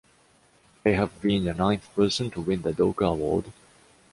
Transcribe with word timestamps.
They 0.81 0.93
have 0.93 1.21
been 1.21 1.43
the 1.43 1.53
ninth 1.53 1.93
person 1.95 2.31
to 2.31 2.41
win 2.41 2.63
the 2.63 2.73
Douka 2.73 3.03
award. 3.11 3.53